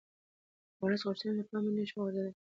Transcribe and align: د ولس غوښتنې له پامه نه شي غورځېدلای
د 0.75 0.79
ولس 0.83 1.01
غوښتنې 1.07 1.31
له 1.37 1.43
پامه 1.49 1.69
نه 1.77 1.83
شي 1.89 1.95
غورځېدلای 2.01 2.33